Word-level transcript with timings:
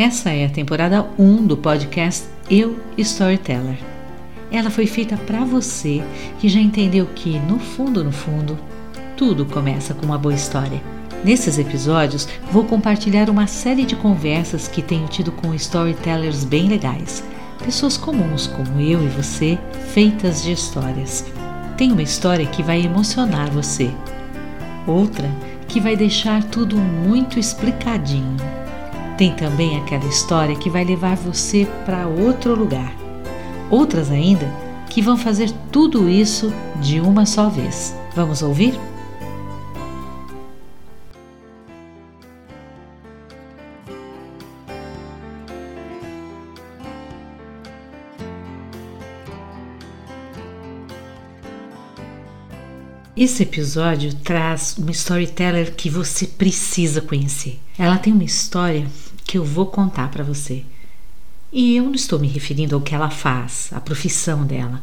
Essa 0.00 0.30
é 0.30 0.46
a 0.46 0.48
temporada 0.48 1.06
1 1.18 1.46
do 1.46 1.58
podcast 1.58 2.26
Eu 2.48 2.80
Storyteller. 2.96 3.76
Ela 4.50 4.70
foi 4.70 4.86
feita 4.86 5.14
para 5.14 5.44
você 5.44 6.02
que 6.38 6.48
já 6.48 6.58
entendeu 6.58 7.04
que, 7.14 7.38
no 7.40 7.58
fundo, 7.58 8.02
no 8.02 8.10
fundo, 8.10 8.58
tudo 9.14 9.44
começa 9.44 9.92
com 9.92 10.06
uma 10.06 10.16
boa 10.16 10.34
história. 10.34 10.80
Nesses 11.22 11.58
episódios, 11.58 12.26
vou 12.50 12.64
compartilhar 12.64 13.28
uma 13.28 13.46
série 13.46 13.84
de 13.84 13.94
conversas 13.94 14.66
que 14.66 14.80
tenho 14.80 15.06
tido 15.06 15.30
com 15.32 15.54
storytellers 15.54 16.44
bem 16.44 16.66
legais, 16.66 17.22
pessoas 17.62 17.98
comuns 17.98 18.46
como 18.46 18.80
eu 18.80 19.04
e 19.04 19.08
você, 19.08 19.58
feitas 19.92 20.42
de 20.42 20.52
histórias. 20.52 21.26
Tem 21.76 21.92
uma 21.92 22.02
história 22.02 22.46
que 22.46 22.62
vai 22.62 22.80
emocionar 22.82 23.50
você, 23.50 23.90
outra 24.86 25.30
que 25.68 25.78
vai 25.78 25.94
deixar 25.94 26.42
tudo 26.44 26.78
muito 26.78 27.38
explicadinho. 27.38 28.59
Tem 29.20 29.34
também 29.36 29.76
aquela 29.76 30.06
história 30.06 30.56
que 30.56 30.70
vai 30.70 30.82
levar 30.82 31.14
você 31.14 31.68
para 31.84 32.06
outro 32.06 32.54
lugar. 32.54 32.96
Outras 33.68 34.10
ainda 34.10 34.46
que 34.88 35.02
vão 35.02 35.14
fazer 35.14 35.52
tudo 35.70 36.08
isso 36.08 36.50
de 36.80 37.02
uma 37.02 37.26
só 37.26 37.50
vez. 37.50 37.94
Vamos 38.16 38.40
ouvir? 38.40 38.72
Esse 53.14 53.42
episódio 53.42 54.14
traz 54.14 54.78
uma 54.78 54.92
storyteller 54.92 55.74
que 55.74 55.90
você 55.90 56.26
precisa 56.26 57.02
conhecer. 57.02 57.60
Ela 57.78 57.98
tem 57.98 58.14
uma 58.14 58.24
história 58.24 58.86
que 59.30 59.38
eu 59.38 59.44
vou 59.44 59.66
contar 59.66 60.10
para 60.10 60.24
você. 60.24 60.64
E 61.52 61.76
eu 61.76 61.84
não 61.84 61.94
estou 61.94 62.18
me 62.18 62.26
referindo 62.26 62.74
ao 62.74 62.80
que 62.80 62.96
ela 62.96 63.10
faz, 63.10 63.68
à 63.70 63.80
profissão 63.80 64.44
dela. 64.44 64.82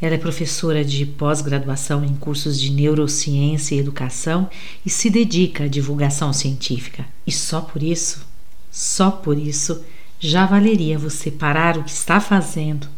Ela 0.00 0.16
é 0.16 0.18
professora 0.18 0.84
de 0.84 1.06
pós-graduação 1.06 2.04
em 2.04 2.16
cursos 2.16 2.60
de 2.60 2.68
neurociência 2.68 3.76
e 3.76 3.78
educação 3.78 4.50
e 4.84 4.90
se 4.90 5.08
dedica 5.08 5.64
à 5.64 5.68
divulgação 5.68 6.32
científica. 6.32 7.06
E 7.24 7.30
só 7.30 7.60
por 7.60 7.80
isso, 7.80 8.26
só 8.72 9.08
por 9.08 9.38
isso, 9.38 9.84
já 10.18 10.46
valeria 10.46 10.98
você 10.98 11.30
parar 11.30 11.78
o 11.78 11.84
que 11.84 11.92
está 11.92 12.20
fazendo 12.20 12.88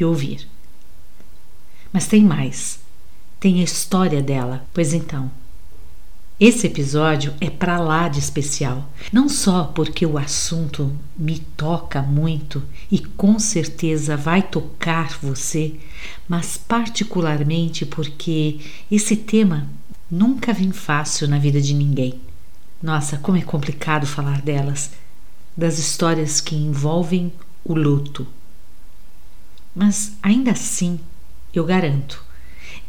e 0.00 0.04
ouvir. 0.06 0.48
Mas 1.92 2.06
tem 2.06 2.24
mais 2.24 2.80
tem 3.38 3.60
a 3.60 3.64
história 3.64 4.22
dela. 4.22 4.64
Pois 4.72 4.94
então, 4.94 5.28
esse 6.44 6.66
episódio 6.66 7.32
é 7.40 7.48
para 7.48 7.78
lá 7.78 8.08
de 8.08 8.18
especial, 8.18 8.90
não 9.12 9.28
só 9.28 9.62
porque 9.62 10.04
o 10.04 10.18
assunto 10.18 10.92
me 11.16 11.38
toca 11.38 12.02
muito 12.02 12.60
e 12.90 12.98
com 12.98 13.38
certeza 13.38 14.16
vai 14.16 14.42
tocar 14.42 15.16
você, 15.22 15.76
mas 16.28 16.56
particularmente 16.56 17.86
porque 17.86 18.58
esse 18.90 19.14
tema 19.14 19.68
nunca 20.10 20.52
vem 20.52 20.72
fácil 20.72 21.28
na 21.28 21.38
vida 21.38 21.60
de 21.60 21.74
ninguém. 21.74 22.20
Nossa, 22.82 23.18
como 23.18 23.38
é 23.38 23.42
complicado 23.42 24.04
falar 24.04 24.42
delas, 24.42 24.90
das 25.56 25.78
histórias 25.78 26.40
que 26.40 26.56
envolvem 26.56 27.32
o 27.64 27.72
luto. 27.72 28.26
Mas 29.72 30.16
ainda 30.20 30.50
assim, 30.50 30.98
eu 31.54 31.64
garanto, 31.64 32.20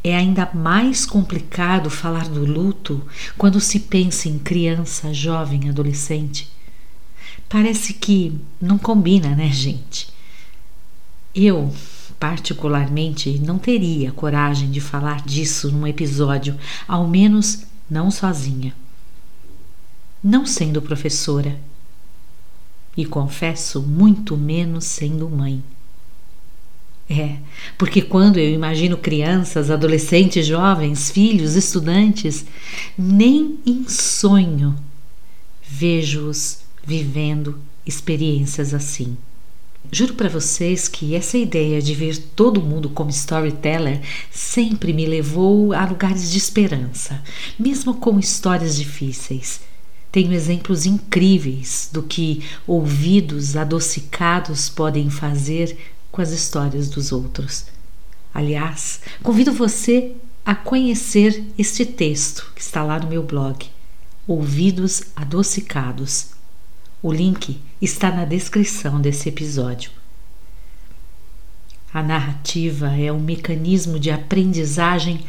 é 0.04 0.16
ainda 0.16 0.50
mais 0.54 1.06
complicado 1.06 1.90
falar 1.90 2.28
do 2.28 2.46
luto 2.46 3.06
quando 3.38 3.62
se 3.62 3.80
pensa 3.80 4.28
em 4.28 4.38
criança, 4.38 5.14
jovem, 5.14 5.70
adolescente. 5.70 6.52
Parece 7.48 7.94
que 7.94 8.38
não 8.60 8.78
combina, 8.78 9.36
né, 9.36 9.50
gente? 9.50 10.10
Eu, 11.34 11.74
particularmente, 12.20 13.40
não 13.40 13.58
teria 13.58 14.12
coragem 14.12 14.70
de 14.70 14.82
falar 14.82 15.22
disso 15.22 15.72
num 15.72 15.88
episódio, 15.88 16.58
ao 16.88 17.08
menos 17.08 17.64
não 17.90 18.12
sozinha. 18.12 18.76
Não 20.22 20.46
sendo 20.46 20.82
professora. 20.82 21.60
E 22.96 23.06
confesso, 23.06 23.82
muito 23.82 24.36
menos 24.36 24.86
sendo 24.86 25.30
mãe. 25.30 25.64
É, 27.10 27.36
porque 27.78 28.02
quando 28.02 28.38
eu 28.38 28.50
imagino 28.50 28.98
crianças, 28.98 29.70
adolescentes, 29.70 30.46
jovens, 30.46 31.12
filhos, 31.12 31.56
estudantes, 31.56 32.46
nem 32.98 33.60
em 33.66 33.88
sonho 33.88 34.76
vejo-os 35.62 36.60
vivendo 36.86 37.60
experiências 37.86 38.74
assim. 38.74 39.18
Juro 39.92 40.14
para 40.14 40.30
vocês 40.30 40.88
que 40.88 41.14
essa 41.14 41.38
ideia 41.38 41.82
de 41.82 41.94
ver 41.94 42.18
todo 42.18 42.62
mundo 42.62 42.90
como 42.90 43.10
storyteller 43.10 44.02
sempre 44.32 44.94
me 44.94 45.06
levou 45.06 45.74
a 45.74 45.86
lugares 45.86 46.32
de 46.32 46.38
esperança, 46.38 47.22
mesmo 47.60 47.94
com 47.96 48.18
histórias 48.18 48.76
difíceis. 48.76 49.62
Tenho 50.12 50.32
exemplos 50.32 50.86
incríveis 50.86 51.90
do 51.92 52.04
que 52.04 52.44
ouvidos 52.66 53.56
adocicados 53.58 54.70
podem 54.70 55.10
fazer 55.10 55.76
com 56.14 56.22
as 56.22 56.30
histórias 56.30 56.90
dos 56.90 57.12
outros. 57.12 57.66
Aliás, 58.32 59.02
convido 59.24 59.52
você 59.52 60.16
a 60.46 60.54
conhecer 60.54 61.44
este 61.58 61.88
texto 61.88 62.52
que 62.56 62.62
está 62.62 62.84
lá 62.84 63.00
no 63.00 63.08
meu 63.08 63.24
blog, 63.24 63.66
Ouvidos 64.28 65.02
Adocicados. 65.16 66.28
O 67.02 67.12
link 67.12 67.60
está 67.82 68.12
na 68.12 68.26
descrição 68.26 69.02
desse 69.02 69.28
episódio. 69.28 69.90
A 71.92 72.04
narrativa 72.04 72.96
é 72.96 73.12
um 73.12 73.20
mecanismo 73.20 74.00
de 74.00 74.12
aprendizagem 74.12 75.26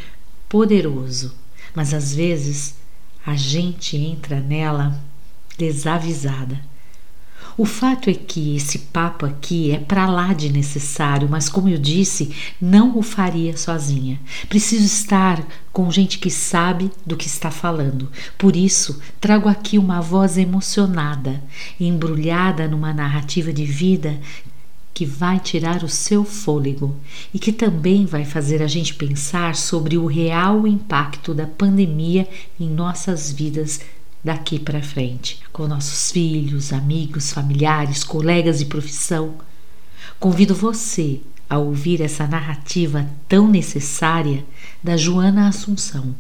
poderoso, 0.51 1.35
mas 1.75 1.95
às 1.95 2.15
vezes 2.15 2.75
a 3.25 3.35
gente 3.35 3.97
entra 3.97 4.39
nela 4.39 5.03
desavisada. 5.57 6.61
O 7.57 7.65
fato 7.65 8.11
é 8.11 8.15
que 8.15 8.57
esse 8.57 8.79
papo 8.79 9.25
aqui 9.25 9.71
é 9.71 9.79
para 9.79 10.07
lá 10.07 10.33
de 10.33 10.51
necessário, 10.51 11.29
mas 11.31 11.49
como 11.49 11.69
eu 11.69 11.79
disse, 11.79 12.35
não 12.61 12.99
o 12.99 13.03
faria 13.03 13.57
sozinha. 13.57 14.21
Preciso 14.49 14.85
estar 14.85 15.47
com 15.73 15.89
gente 15.89 16.19
que 16.19 16.31
sabe 16.31 16.91
do 17.07 17.17
que 17.17 17.29
está 17.29 17.53
falando. 17.53 18.11
Por 18.37 18.57
isso, 18.57 19.01
trago 19.21 19.49
aqui 19.49 19.79
uma 19.79 20.01
voz 20.01 20.37
emocionada, 20.37 21.41
embrulhada 21.79 22.67
numa 22.67 22.93
narrativa 22.93 23.53
de 23.53 23.65
vida 23.65 24.19
que 24.93 25.05
vai 25.05 25.41
tirar 25.41 25.83
o 25.83 25.89
seu 25.89 26.25
fôlego 26.25 26.97
e 27.33 27.39
que 27.39 27.53
também 27.53 28.07
vai 28.07 28.25
fazer 28.25 28.63
a 28.63 28.69
gente 28.69 28.95
pensar 28.95 29.57
sobre 29.57 29.99
o 29.99 30.07
real 30.07 30.67
impacto 30.69 31.35
da 31.35 31.47
pandemia 31.47 32.29
em 32.59 32.71
nossas 32.71 33.31
vidas 33.31 33.81
daqui 34.25 34.59
para 34.59 34.83
frente, 34.83 35.39
com 35.53 35.69
nossos 35.69 36.11
filhos, 36.11 36.73
amigos, 36.73 37.31
familiares, 37.31 38.03
colegas 38.03 38.59
de 38.59 38.65
profissão. 38.65 39.35
Convido 40.19 40.55
você 40.55 41.21
a 41.49 41.59
ouvir 41.59 42.01
essa 42.01 42.27
narrativa 42.27 43.07
tão 43.29 43.49
necessária 43.49 44.45
da 44.83 44.97
Joana 44.97 45.49
Assunção. 45.49 46.15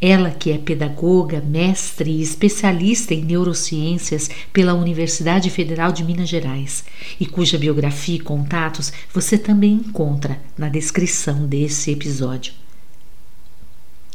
Ela 0.00 0.32
que 0.32 0.50
é 0.50 0.58
pedagoga, 0.58 1.40
mestre 1.40 2.10
e 2.10 2.20
especialista 2.20 3.14
em 3.14 3.24
neurociências 3.24 4.28
pela 4.52 4.74
Universidade 4.74 5.48
Federal 5.48 5.92
de 5.92 6.02
Minas 6.02 6.28
Gerais 6.28 6.84
e 7.20 7.26
cuja 7.26 7.56
biografia 7.56 8.16
e 8.16 8.20
contatos 8.20 8.92
você 9.14 9.38
também 9.38 9.74
encontra 9.74 10.40
na 10.58 10.68
descrição 10.68 11.46
desse 11.46 11.92
episódio. 11.92 12.52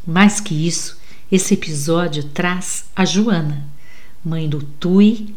Mais 0.05 0.41
que 0.41 0.67
isso, 0.67 0.99
esse 1.31 1.53
episódio 1.53 2.23
traz 2.23 2.85
a 2.95 3.03
Joana, 3.03 3.67
mãe 4.23 4.47
do 4.47 4.61
Tui 4.61 5.33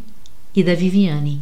e 0.55 0.62
da 0.62 0.75
Viviane, 0.75 1.40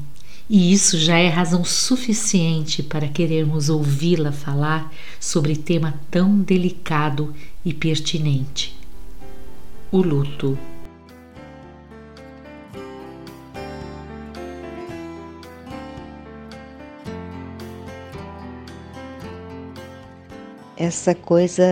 e 0.49 0.73
isso 0.73 0.97
já 0.99 1.19
é 1.19 1.29
razão 1.29 1.65
suficiente 1.65 2.83
para 2.83 3.09
querermos 3.09 3.69
ouvi-la 3.69 4.31
falar 4.31 4.93
sobre 5.19 5.57
tema 5.57 5.95
tão 6.11 6.41
delicado 6.41 7.35
e 7.65 7.75
pertinente: 7.75 8.77
o 9.91 9.99
luto. 9.99 10.57
Essa 20.77 21.15
coisa 21.15 21.65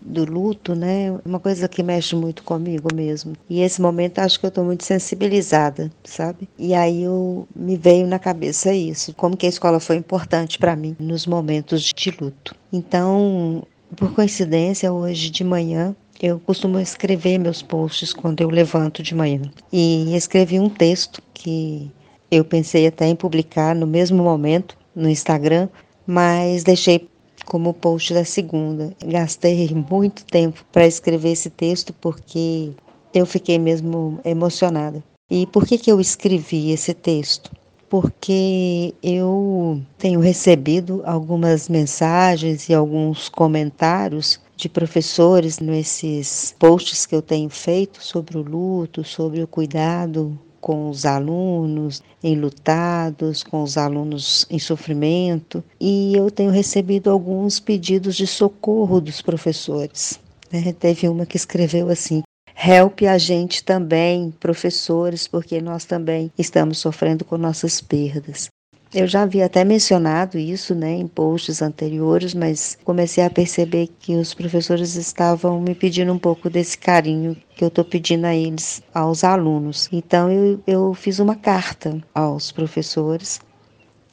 do 0.00 0.24
luto, 0.24 0.74
né? 0.74 1.12
Uma 1.24 1.38
coisa 1.38 1.68
que 1.68 1.82
mexe 1.82 2.16
muito 2.16 2.42
comigo 2.42 2.88
mesmo. 2.94 3.34
E 3.48 3.60
esse 3.60 3.80
momento 3.80 4.18
acho 4.18 4.40
que 4.40 4.46
eu 4.46 4.48
estou 4.48 4.64
muito 4.64 4.84
sensibilizada, 4.84 5.90
sabe? 6.04 6.48
E 6.58 6.74
aí 6.74 7.02
eu 7.02 7.46
me 7.54 7.76
veio 7.76 8.06
na 8.06 8.18
cabeça 8.18 8.72
isso, 8.72 9.12
como 9.14 9.36
que 9.36 9.46
a 9.46 9.48
escola 9.48 9.78
foi 9.80 9.96
importante 9.96 10.58
para 10.58 10.74
mim 10.76 10.96
nos 10.98 11.26
momentos 11.26 11.82
de 11.82 12.10
luto. 12.20 12.54
Então, 12.72 13.62
por 13.96 14.12
coincidência, 14.14 14.92
hoje 14.92 15.30
de 15.30 15.44
manhã 15.44 15.94
eu 16.20 16.40
costumo 16.40 16.80
escrever 16.80 17.38
meus 17.38 17.60
posts 17.60 18.12
quando 18.14 18.40
eu 18.40 18.48
levanto 18.48 19.02
de 19.02 19.14
manhã. 19.14 19.42
E 19.70 20.16
escrevi 20.16 20.58
um 20.58 20.70
texto 20.70 21.22
que 21.34 21.92
Eu 22.30 22.44
pensei 22.44 22.86
até 22.86 23.06
em 23.06 23.14
publicar 23.14 23.74
no 23.74 23.86
mesmo 23.86 24.22
momento 24.22 24.76
no 24.94 25.08
Instagram, 25.08 25.68
mas 26.06 26.64
deixei 26.64 27.08
como 27.46 27.72
post 27.72 28.12
da 28.12 28.24
segunda. 28.24 28.92
Gastei 29.02 29.70
muito 29.70 30.24
tempo 30.26 30.62
para 30.70 30.86
escrever 30.86 31.30
esse 31.30 31.48
texto 31.48 31.94
porque 31.94 32.72
eu 33.14 33.24
fiquei 33.24 33.58
mesmo 33.58 34.20
emocionada. 34.24 35.02
E 35.30 35.46
por 35.46 35.64
que, 35.66 35.78
que 35.78 35.90
eu 35.90 36.00
escrevi 36.00 36.70
esse 36.70 36.92
texto? 36.92 37.50
Porque 37.88 38.92
eu 39.02 39.80
tenho 39.96 40.20
recebido 40.20 41.02
algumas 41.04 41.68
mensagens 41.68 42.68
e 42.68 42.74
alguns 42.74 43.28
comentários 43.28 44.40
de 44.56 44.68
professores 44.68 45.58
nesses 45.60 46.54
posts 46.58 47.06
que 47.06 47.14
eu 47.14 47.22
tenho 47.22 47.48
feito 47.48 48.02
sobre 48.02 48.36
o 48.36 48.42
luto, 48.42 49.04
sobre 49.04 49.42
o 49.42 49.46
cuidado 49.46 50.38
com 50.66 50.90
os 50.90 51.06
alunos 51.06 52.02
enlutados, 52.24 53.44
com 53.44 53.62
os 53.62 53.78
alunos 53.78 54.44
em 54.50 54.58
sofrimento, 54.58 55.62
e 55.80 56.12
eu 56.12 56.28
tenho 56.28 56.50
recebido 56.50 57.08
alguns 57.08 57.60
pedidos 57.60 58.16
de 58.16 58.26
socorro 58.26 59.00
dos 59.00 59.22
professores. 59.22 60.18
Né? 60.50 60.72
Teve 60.72 61.08
uma 61.08 61.24
que 61.24 61.36
escreveu 61.36 61.88
assim: 61.88 62.24
Help 62.56 63.02
a 63.02 63.16
gente 63.16 63.62
também, 63.62 64.34
professores, 64.40 65.28
porque 65.28 65.60
nós 65.60 65.84
também 65.84 66.32
estamos 66.36 66.78
sofrendo 66.78 67.24
com 67.24 67.38
nossas 67.38 67.80
perdas. 67.80 68.48
Eu 68.94 69.06
já 69.06 69.22
havia 69.22 69.46
até 69.46 69.64
mencionado 69.64 70.38
isso 70.38 70.74
né, 70.74 70.92
em 70.92 71.06
posts 71.08 71.60
anteriores, 71.60 72.34
mas 72.34 72.78
comecei 72.84 73.24
a 73.24 73.30
perceber 73.30 73.88
que 73.98 74.14
os 74.14 74.32
professores 74.32 74.94
estavam 74.94 75.60
me 75.60 75.74
pedindo 75.74 76.12
um 76.12 76.18
pouco 76.18 76.48
desse 76.48 76.78
carinho 76.78 77.36
que 77.56 77.64
eu 77.64 77.68
estou 77.68 77.84
pedindo 77.84 78.26
a 78.26 78.34
eles, 78.34 78.82
aos 78.94 79.24
alunos. 79.24 79.88
Então 79.92 80.30
eu, 80.30 80.60
eu 80.66 80.94
fiz 80.94 81.18
uma 81.18 81.34
carta 81.34 82.00
aos 82.14 82.52
professores 82.52 83.40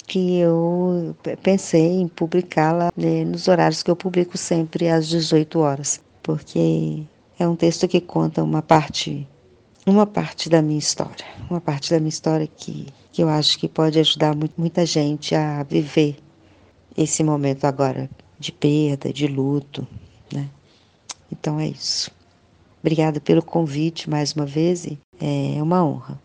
que 0.08 0.40
eu 0.40 1.16
pensei 1.42 2.02
em 2.02 2.08
publicá-la 2.08 2.92
né, 2.98 3.24
nos 3.24 3.48
horários 3.48 3.84
que 3.84 3.92
eu 3.92 3.96
publico 3.96 4.38
sempre 4.38 4.90
às 4.90 5.08
18 5.08 5.60
horas, 5.60 6.02
porque 6.22 7.04
é 7.40 7.48
um 7.48 7.56
texto 7.56 7.88
que 7.88 8.02
conta 8.02 8.44
uma 8.44 8.62
parte 8.62 9.28
uma 9.86 10.06
parte 10.06 10.50
da 10.50 10.62
minha 10.62 10.80
história, 10.80 11.26
uma 11.50 11.60
parte 11.60 11.90
da 11.90 12.00
minha 12.00 12.10
história 12.10 12.48
que, 12.48 12.88
que 13.12 13.22
eu 13.22 13.30
acho 13.30 13.60
que 13.60 13.68
pode 13.68 14.00
ajudar 14.00 14.36
muito, 14.36 14.54
muita 14.58 14.86
gente 14.86 15.36
a 15.36 15.64
viver 15.64 16.18
esse 16.98 17.24
momento 17.24 17.66
agora 17.66 18.10
de 18.40 18.52
perda, 18.52 19.12
de 19.12 19.28
luto, 19.28 19.88
né? 20.32 20.50
Então 21.32 21.60
é 21.60 21.68
isso. 21.68 22.12
Obrigada 22.82 23.20
pelo 23.20 23.42
convite 23.42 24.10
mais 24.10 24.34
uma 24.34 24.46
vez, 24.46 24.86
é 25.20 25.62
uma 25.62 25.84
honra. 25.84 26.22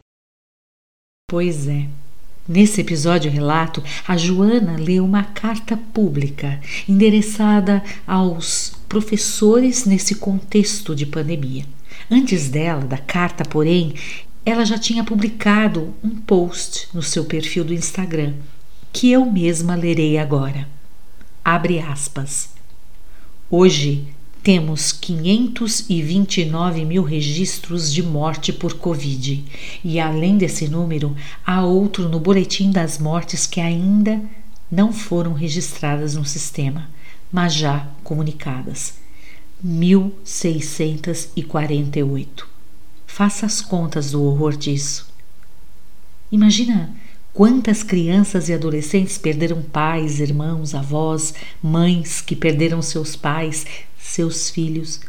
Pois 1.30 1.68
é. 1.68 1.86
Nesse 2.48 2.80
episódio 2.80 3.30
relato, 3.30 3.82
a 4.06 4.16
Joana 4.16 4.76
leu 4.78 5.04
uma 5.04 5.22
carta 5.22 5.76
pública 5.76 6.58
endereçada 6.88 7.84
aos 8.06 8.72
professores 8.88 9.84
nesse 9.84 10.14
contexto 10.14 10.96
de 10.96 11.04
pandemia. 11.04 11.66
Antes 12.10 12.48
dela, 12.48 12.82
da 12.82 12.96
carta, 12.96 13.44
porém, 13.44 13.94
ela 14.44 14.64
já 14.64 14.78
tinha 14.78 15.04
publicado 15.04 15.94
um 16.02 16.08
post 16.08 16.88
no 16.94 17.02
seu 17.02 17.26
perfil 17.26 17.64
do 17.64 17.74
Instagram, 17.74 18.32
que 18.92 19.10
eu 19.12 19.30
mesma 19.30 19.74
lerei 19.74 20.16
agora. 20.16 20.66
Abre 21.44 21.78
aspas. 21.80 22.48
Hoje 23.50 24.06
temos 24.42 24.90
529 24.92 26.86
mil 26.86 27.02
registros 27.02 27.92
de 27.92 28.02
morte 28.02 28.50
por 28.52 28.74
Covid, 28.74 29.44
e 29.84 30.00
além 30.00 30.38
desse 30.38 30.66
número, 30.66 31.14
há 31.44 31.62
outro 31.62 32.08
no 32.08 32.18
boletim 32.18 32.70
das 32.70 32.98
mortes 32.98 33.46
que 33.46 33.60
ainda 33.60 34.18
não 34.70 34.94
foram 34.94 35.34
registradas 35.34 36.14
no 36.14 36.24
sistema, 36.24 36.88
mas 37.30 37.52
já 37.52 37.86
comunicadas. 38.02 38.94
1648. 39.62 42.48
Faça 43.06 43.46
as 43.46 43.60
contas 43.60 44.10
do 44.12 44.22
horror 44.22 44.56
disso. 44.56 45.08
Imagina 46.30 46.94
quantas 47.32 47.82
crianças 47.82 48.48
e 48.48 48.54
adolescentes 48.54 49.18
perderam 49.18 49.60
pais, 49.62 50.20
irmãos, 50.20 50.72
avós, 50.74 51.34
mães 51.62 52.20
que 52.20 52.36
perderam 52.36 52.80
seus 52.80 53.16
pais, 53.16 53.66
seus 53.98 54.48
filhos. 54.48 55.00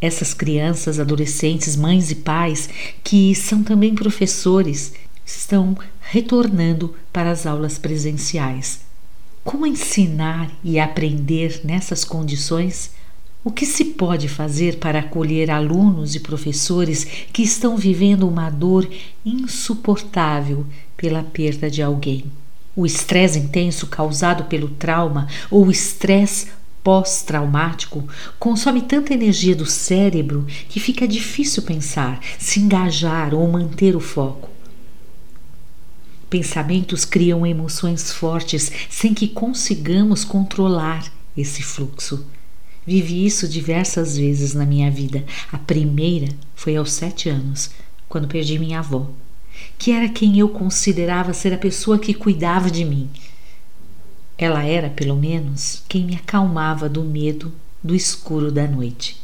Essas 0.00 0.32
crianças, 0.32 0.98
adolescentes, 0.98 1.76
mães 1.76 2.10
e 2.10 2.14
pais, 2.14 2.70
que 3.04 3.34
são 3.34 3.62
também 3.62 3.94
professores, 3.94 4.94
estão 5.26 5.76
retornando 6.00 6.94
para 7.12 7.30
as 7.30 7.44
aulas 7.44 7.76
presenciais 7.76 8.88
como 9.42 9.66
ensinar 9.66 10.50
e 10.62 10.78
aprender 10.78 11.62
nessas 11.64 12.04
condições? 12.04 12.92
O 13.42 13.50
que 13.50 13.64
se 13.64 13.86
pode 13.86 14.28
fazer 14.28 14.76
para 14.76 14.98
acolher 14.98 15.50
alunos 15.50 16.14
e 16.14 16.20
professores 16.20 17.04
que 17.32 17.42
estão 17.42 17.74
vivendo 17.74 18.28
uma 18.28 18.50
dor 18.50 18.88
insuportável 19.24 20.66
pela 20.94 21.22
perda 21.22 21.70
de 21.70 21.82
alguém? 21.82 22.24
O 22.76 22.84
estresse 22.84 23.38
intenso 23.38 23.86
causado 23.86 24.44
pelo 24.44 24.68
trauma 24.68 25.26
ou 25.50 25.70
estresse 25.70 26.48
pós-traumático 26.84 28.06
consome 28.38 28.82
tanta 28.82 29.14
energia 29.14 29.56
do 29.56 29.66
cérebro 29.66 30.46
que 30.68 30.78
fica 30.78 31.08
difícil 31.08 31.62
pensar, 31.62 32.20
se 32.38 32.60
engajar 32.60 33.34
ou 33.34 33.46
manter 33.50 33.96
o 33.96 34.00
foco. 34.00 34.59
Pensamentos 36.30 37.04
criam 37.04 37.44
emoções 37.44 38.12
fortes 38.12 38.70
sem 38.88 39.12
que 39.12 39.26
consigamos 39.26 40.24
controlar 40.24 41.12
esse 41.36 41.60
fluxo. 41.60 42.24
Vivi 42.86 43.26
isso 43.26 43.48
diversas 43.48 44.16
vezes 44.16 44.54
na 44.54 44.64
minha 44.64 44.88
vida. 44.92 45.24
A 45.50 45.58
primeira 45.58 46.28
foi 46.54 46.76
aos 46.76 46.92
sete 46.92 47.28
anos, 47.28 47.72
quando 48.08 48.28
perdi 48.28 48.60
minha 48.60 48.78
avó, 48.78 49.10
que 49.76 49.90
era 49.90 50.08
quem 50.08 50.38
eu 50.38 50.48
considerava 50.48 51.32
ser 51.32 51.52
a 51.52 51.58
pessoa 51.58 51.98
que 51.98 52.14
cuidava 52.14 52.70
de 52.70 52.84
mim. 52.84 53.10
Ela 54.38 54.64
era, 54.64 54.88
pelo 54.88 55.16
menos, 55.16 55.82
quem 55.88 56.04
me 56.04 56.14
acalmava 56.14 56.88
do 56.88 57.02
medo 57.02 57.52
do 57.82 57.94
escuro 57.94 58.52
da 58.52 58.68
noite. 58.68 59.16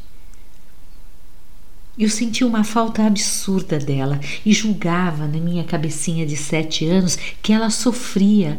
Eu 1.98 2.10
senti 2.10 2.44
uma 2.44 2.62
falta 2.62 3.06
absurda 3.06 3.78
dela 3.78 4.20
e 4.44 4.52
julgava 4.52 5.26
na 5.26 5.38
minha 5.38 5.64
cabecinha 5.64 6.26
de 6.26 6.36
sete 6.36 6.84
anos 6.84 7.16
que 7.40 7.54
ela 7.54 7.70
sofria 7.70 8.58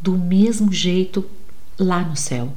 do 0.00 0.16
mesmo 0.16 0.72
jeito 0.72 1.26
lá 1.76 2.02
no 2.04 2.14
céu. 2.14 2.52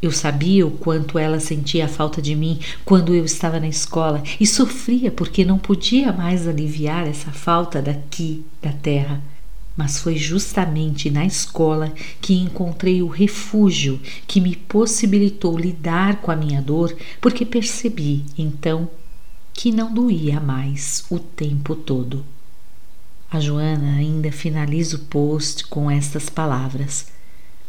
Eu 0.00 0.10
sabia 0.10 0.66
o 0.66 0.70
quanto 0.70 1.18
ela 1.18 1.38
sentia 1.38 1.84
a 1.84 1.88
falta 1.88 2.22
de 2.22 2.34
mim 2.34 2.58
quando 2.82 3.14
eu 3.14 3.26
estava 3.26 3.60
na 3.60 3.68
escola 3.68 4.22
e 4.40 4.46
sofria 4.46 5.10
porque 5.10 5.44
não 5.44 5.58
podia 5.58 6.12
mais 6.14 6.48
aliviar 6.48 7.06
essa 7.06 7.30
falta 7.30 7.82
daqui, 7.82 8.42
da 8.62 8.72
terra. 8.72 9.22
Mas 9.76 9.98
foi 9.98 10.16
justamente 10.16 11.10
na 11.10 11.26
escola 11.26 11.92
que 12.22 12.32
encontrei 12.32 13.02
o 13.02 13.08
refúgio 13.08 14.00
que 14.26 14.40
me 14.40 14.56
possibilitou 14.56 15.58
lidar 15.58 16.22
com 16.22 16.30
a 16.30 16.36
minha 16.36 16.62
dor, 16.62 16.96
porque 17.20 17.44
percebi 17.44 18.24
então 18.38 18.88
que 19.54 19.70
não 19.70 19.94
doía 19.94 20.40
mais 20.40 21.04
o 21.08 21.18
tempo 21.18 21.76
todo. 21.76 22.24
A 23.30 23.40
Joana 23.40 23.96
ainda 23.96 24.30
finaliza 24.30 24.96
o 24.96 24.98
post 24.98 25.66
com 25.68 25.90
estas 25.90 26.28
palavras. 26.28 27.06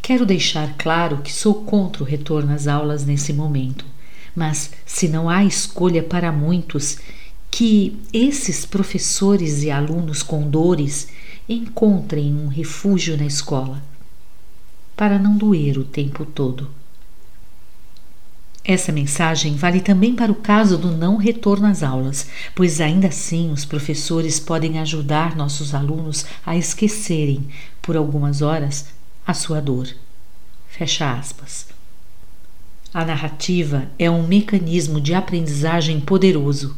Quero 0.01 0.25
deixar 0.25 0.75
claro 0.77 1.20
que 1.20 1.32
sou 1.32 1.63
contra 1.63 2.04
o 2.04 2.06
retorno 2.06 2.51
às 2.54 2.68
aulas 2.68 3.06
nesse 3.06 3.32
momento, 3.32 3.86
mas 4.36 4.72
se 4.86 5.08
não 5.08 5.30
há 5.30 5.46
escolha 5.46 6.04
para 6.04 6.32
muitos, 6.32 6.98
que 7.50 7.98
esses 8.12 8.65
professores 8.65 9.63
e 9.63 9.72
alunos 9.72 10.22
com 10.22 10.50
dores 10.50 11.08
encontrem 11.48 12.34
um 12.34 12.48
refúgio 12.48 13.15
na 13.15 13.25
escola, 13.25 13.82
para 14.98 15.18
não 15.18 15.38
doer 15.38 15.77
o 15.77 15.84
tempo 15.84 16.25
todo. 16.25 16.70
Essa 18.68 18.92
mensagem 18.92 19.56
vale 19.56 19.80
também 19.80 20.16
para 20.16 20.32
o 20.32 20.36
caso 20.36 20.76
do 20.76 20.90
não 20.90 21.18
retorno 21.18 21.68
às 21.68 21.84
aulas, 21.84 22.28
pois 22.56 22.82
ainda 22.82 23.10
assim 23.10 23.52
os 23.52 23.64
professores 23.64 24.40
podem 24.40 24.80
ajudar 24.80 25.36
nossos 25.36 25.76
alunos 25.76 26.26
a 26.44 26.58
esquecerem, 26.58 27.48
por 27.80 27.96
algumas 27.96 28.42
horas, 28.42 28.88
a 29.26 29.36
sua 29.36 29.62
dor. 29.62 29.88
Fecha 30.68 31.14
aspas. 31.14 31.68
A 32.92 33.06
narrativa 33.06 33.88
é 34.00 34.10
um 34.10 34.26
mecanismo 34.26 35.00
de 35.00 35.14
aprendizagem 35.14 36.00
poderoso. 36.00 36.76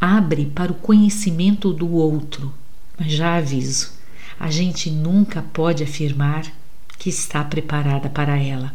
Abre 0.00 0.46
para 0.46 0.72
o 0.72 0.74
conhecimento 0.74 1.72
do 1.72 1.92
outro. 1.92 2.52
Mas 2.98 3.12
já 3.12 3.36
aviso, 3.36 3.92
a 4.38 4.50
gente 4.50 4.90
nunca 4.90 5.42
pode 5.42 5.84
afirmar 5.84 6.44
que 6.98 7.08
está 7.08 7.44
preparada 7.44 8.08
para 8.08 8.36
ela. 8.36 8.74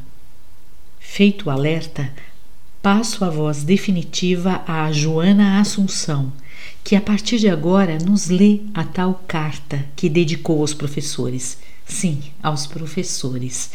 Feito 0.99 1.47
o 1.47 1.49
alerta, 1.51 2.11
passo 2.85 3.25
a 3.25 3.31
voz 3.31 3.63
definitiva 3.63 4.63
a 4.67 4.91
Joana 4.91 5.59
Assunção, 5.59 6.31
que 6.83 6.95
a 6.95 7.01
partir 7.01 7.39
de 7.39 7.49
agora 7.49 7.97
nos 7.97 8.27
lê 8.27 8.61
a 8.75 8.83
tal 8.83 9.23
carta 9.27 9.83
que 9.95 10.07
dedicou 10.07 10.61
aos 10.61 10.71
professores. 10.71 11.57
Sim, 11.83 12.21
aos 12.43 12.67
professores, 12.67 13.71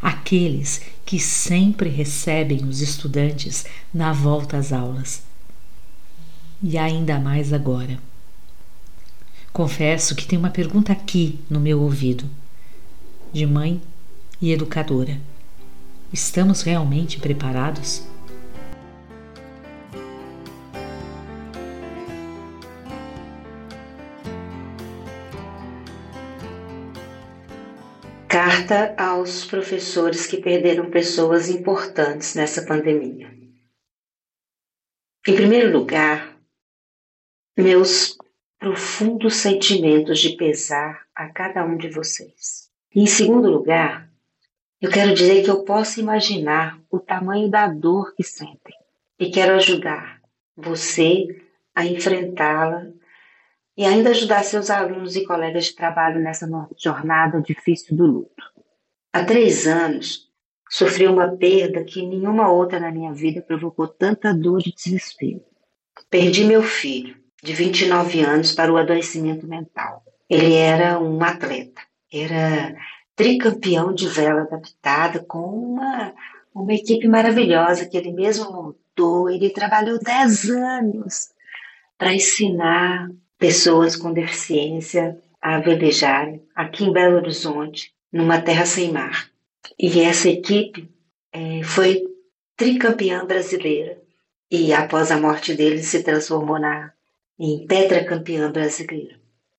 aqueles 0.00 0.80
que 1.04 1.20
sempre 1.20 1.90
recebem 1.90 2.64
os 2.64 2.80
estudantes 2.80 3.66
na 3.92 4.14
volta 4.14 4.56
às 4.56 4.72
aulas. 4.72 5.22
E 6.62 6.78
ainda 6.78 7.20
mais 7.20 7.52
agora. 7.52 7.98
Confesso 9.52 10.14
que 10.14 10.26
tem 10.26 10.38
uma 10.38 10.48
pergunta 10.48 10.90
aqui 10.90 11.38
no 11.50 11.60
meu 11.60 11.82
ouvido, 11.82 12.24
de 13.30 13.44
mãe 13.44 13.78
e 14.40 14.52
educadora. 14.52 15.20
Estamos 16.10 16.62
realmente 16.62 17.18
preparados? 17.18 18.13
Carta 28.54 28.94
aos 28.96 29.44
professores 29.44 30.28
que 30.28 30.36
perderam 30.36 30.88
pessoas 30.88 31.48
importantes 31.48 32.36
nessa 32.36 32.64
pandemia. 32.64 33.28
Em 35.26 35.34
primeiro 35.34 35.76
lugar, 35.76 36.38
meus 37.58 38.16
profundos 38.56 39.34
sentimentos 39.34 40.20
de 40.20 40.36
pesar 40.36 41.04
a 41.16 41.28
cada 41.30 41.64
um 41.64 41.76
de 41.76 41.90
vocês. 41.90 42.70
E 42.94 43.02
em 43.02 43.06
segundo 43.06 43.50
lugar, 43.50 44.08
eu 44.80 44.88
quero 44.88 45.14
dizer 45.14 45.42
que 45.42 45.50
eu 45.50 45.64
posso 45.64 45.98
imaginar 45.98 46.80
o 46.88 47.00
tamanho 47.00 47.50
da 47.50 47.66
dor 47.66 48.14
que 48.14 48.22
sentem 48.22 48.76
e 49.18 49.32
quero 49.32 49.56
ajudar 49.56 50.20
você 50.56 51.26
a 51.74 51.84
enfrentá-la 51.84 52.86
e 53.76 53.84
ainda 53.84 54.10
ajudar 54.10 54.44
seus 54.44 54.70
alunos 54.70 55.16
e 55.16 55.24
colegas 55.24 55.66
de 55.66 55.74
trabalho 55.74 56.20
nessa 56.20 56.48
jornada 56.76 57.40
difícil 57.40 57.96
do 57.96 58.06
luto. 58.06 58.44
Há 59.12 59.24
três 59.24 59.66
anos, 59.66 60.28
sofri 60.70 61.06
uma 61.06 61.36
perda 61.36 61.84
que 61.84 62.06
nenhuma 62.06 62.50
outra 62.50 62.80
na 62.80 62.90
minha 62.90 63.12
vida 63.12 63.42
provocou 63.42 63.88
tanta 63.88 64.32
dor 64.32 64.62
e 64.66 64.72
desespero. 64.72 65.44
Perdi 66.10 66.44
meu 66.44 66.62
filho, 66.62 67.16
de 67.42 67.52
29 67.52 68.20
anos, 68.20 68.52
para 68.52 68.72
o 68.72 68.76
adoecimento 68.76 69.46
mental. 69.46 70.02
Ele 70.28 70.54
era 70.54 70.98
um 70.98 71.22
atleta, 71.22 71.82
era 72.12 72.74
tricampeão 73.14 73.92
de 73.92 74.08
vela 74.08 74.42
adaptada 74.42 75.20
com 75.20 75.38
uma, 75.38 76.12
uma 76.54 76.72
equipe 76.72 77.06
maravilhosa 77.06 77.86
que 77.86 77.96
ele 77.96 78.12
mesmo 78.12 78.50
montou. 78.50 79.30
Ele 79.30 79.50
trabalhou 79.50 79.98
10 79.98 80.50
anos 80.50 81.28
para 81.98 82.14
ensinar 82.14 83.08
pessoas 83.38 83.96
com 83.96 84.12
deficiência 84.12 85.18
a 85.40 85.60
velejarem 85.60 86.42
aqui 86.54 86.84
em 86.84 86.92
Belo 86.92 87.16
Horizonte, 87.16 87.92
numa 88.12 88.40
terra 88.40 88.64
sem 88.64 88.90
mar. 88.90 89.30
E 89.78 90.00
essa 90.00 90.28
equipe 90.28 90.88
é, 91.32 91.62
foi 91.62 92.02
tricampeã 92.56 93.24
brasileira 93.26 94.00
e 94.50 94.72
após 94.72 95.10
a 95.10 95.18
morte 95.18 95.54
dele 95.54 95.82
se 95.82 96.02
transformou 96.02 96.58
na, 96.58 96.92
em 97.38 97.66
tetracampeã 97.66 98.50
brasileira 98.50 99.16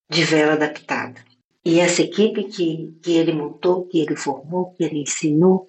de 0.08 0.24
vela 0.24 0.54
adaptada. 0.54 1.20
E 1.64 1.80
essa 1.80 2.02
equipe 2.02 2.44
que, 2.44 2.96
que 3.02 3.16
ele 3.16 3.32
montou, 3.32 3.86
que 3.86 3.98
ele 3.98 4.16
formou, 4.16 4.72
que 4.72 4.84
ele 4.84 5.02
ensinou, 5.02 5.68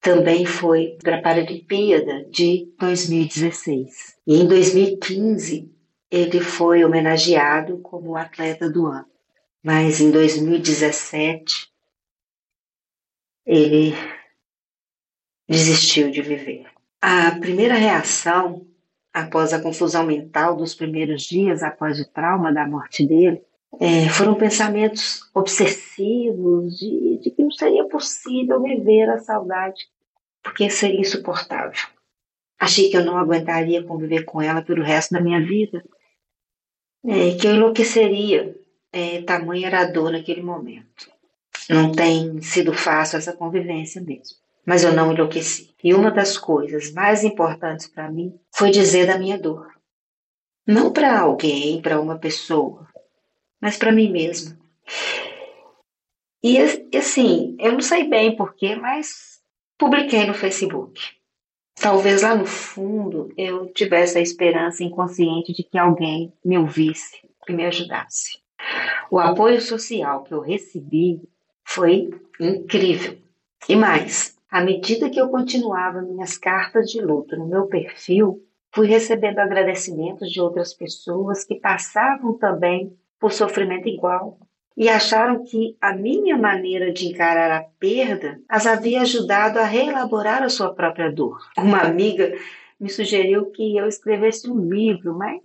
também 0.00 0.44
foi 0.44 0.96
para 1.02 1.18
a 1.18 1.22
Paralimpíada 1.22 2.24
de 2.30 2.72
2016. 2.78 4.16
E 4.26 4.40
em 4.40 4.46
2015 4.46 5.71
ele 6.12 6.42
foi 6.42 6.84
homenageado 6.84 7.78
como 7.78 8.16
atleta 8.16 8.68
do 8.68 8.86
ano. 8.86 9.06
Mas 9.64 9.98
em 9.98 10.10
2017 10.10 11.72
ele 13.46 13.94
desistiu 15.48 16.10
de 16.10 16.20
viver. 16.20 16.66
A 17.00 17.30
primeira 17.40 17.74
reação 17.74 18.66
após 19.10 19.54
a 19.54 19.62
confusão 19.62 20.04
mental 20.04 20.54
dos 20.54 20.74
primeiros 20.74 21.22
dias 21.22 21.62
após 21.62 21.98
o 21.98 22.08
trauma 22.12 22.52
da 22.52 22.68
morte 22.68 23.06
dele 23.06 23.42
é, 23.80 24.08
foram 24.10 24.34
pensamentos 24.34 25.22
obsessivos 25.34 26.78
de, 26.78 27.18
de 27.22 27.30
que 27.30 27.42
não 27.42 27.50
seria 27.50 27.88
possível 27.88 28.62
viver 28.62 29.08
a 29.08 29.18
saudade, 29.18 29.88
porque 30.42 30.68
seria 30.68 31.00
insuportável. 31.00 31.88
Achei 32.58 32.90
que 32.90 32.96
eu 32.96 33.04
não 33.04 33.16
aguentaria 33.16 33.82
conviver 33.82 34.24
com 34.24 34.42
ela 34.42 34.60
pelo 34.60 34.82
resto 34.82 35.14
da 35.14 35.20
minha 35.20 35.40
vida 35.40 35.82
é, 37.06 37.34
que 37.34 37.46
eu 37.46 37.54
enlouqueceria, 37.54 38.56
é, 38.92 39.22
tamanha 39.22 39.66
era 39.66 39.80
a 39.80 39.90
dor 39.90 40.12
naquele 40.12 40.42
momento. 40.42 41.10
Não 41.68 41.92
tem 41.92 42.40
sido 42.42 42.72
fácil 42.72 43.18
essa 43.18 43.32
convivência 43.32 44.00
mesmo, 44.00 44.36
mas 44.66 44.84
eu 44.84 44.92
não 44.92 45.12
enlouqueci. 45.12 45.74
E 45.82 45.94
uma 45.94 46.10
das 46.10 46.36
coisas 46.36 46.92
mais 46.92 47.24
importantes 47.24 47.86
para 47.86 48.10
mim 48.10 48.38
foi 48.52 48.70
dizer 48.70 49.06
da 49.06 49.18
minha 49.18 49.38
dor. 49.38 49.72
Não 50.66 50.92
para 50.92 51.20
alguém, 51.20 51.80
para 51.80 52.00
uma 52.00 52.18
pessoa, 52.18 52.88
mas 53.60 53.76
para 53.76 53.92
mim 53.92 54.10
mesma. 54.10 54.58
E 56.42 56.58
assim, 56.96 57.56
eu 57.58 57.72
não 57.72 57.80
sei 57.80 58.08
bem 58.08 58.36
porquê, 58.36 58.74
mas 58.74 59.40
publiquei 59.78 60.26
no 60.26 60.34
Facebook. 60.34 61.00
Talvez 61.74 62.22
lá 62.22 62.34
no 62.34 62.46
fundo 62.46 63.32
eu 63.36 63.72
tivesse 63.72 64.18
a 64.18 64.20
esperança 64.20 64.84
inconsciente 64.84 65.52
de 65.52 65.62
que 65.62 65.78
alguém 65.78 66.32
me 66.44 66.58
ouvisse 66.58 67.18
e 67.48 67.52
me 67.52 67.64
ajudasse. 67.64 68.38
O 69.10 69.18
apoio 69.18 69.60
social 69.60 70.22
que 70.22 70.32
eu 70.32 70.40
recebi 70.40 71.20
foi 71.64 72.10
incrível. 72.40 73.18
E 73.68 73.76
mais, 73.76 74.36
à 74.50 74.62
medida 74.62 75.10
que 75.10 75.20
eu 75.20 75.28
continuava 75.28 76.02
minhas 76.02 76.36
cartas 76.36 76.90
de 76.90 77.00
luto 77.00 77.36
no 77.36 77.46
meu 77.46 77.66
perfil, 77.66 78.42
fui 78.74 78.86
recebendo 78.86 79.38
agradecimentos 79.38 80.30
de 80.30 80.40
outras 80.40 80.74
pessoas 80.74 81.44
que 81.44 81.56
passavam 81.56 82.38
também 82.38 82.96
por 83.18 83.32
sofrimento 83.32 83.88
igual 83.88 84.38
e 84.76 84.88
acharam 84.88 85.44
que 85.44 85.76
a 85.80 85.94
minha 85.94 86.36
maneira 86.36 86.92
de 86.92 87.06
encarar 87.06 87.50
a 87.50 87.64
perda 87.78 88.40
as 88.48 88.66
havia 88.66 89.02
ajudado 89.02 89.58
a 89.58 89.64
reelaborar 89.64 90.42
a 90.42 90.48
sua 90.48 90.74
própria 90.74 91.10
dor. 91.10 91.38
Uma 91.56 91.82
amiga 91.82 92.32
me 92.80 92.90
sugeriu 92.90 93.46
que 93.46 93.76
eu 93.76 93.86
escrevesse 93.86 94.50
um 94.50 94.58
livro, 94.58 95.16
mas 95.16 95.40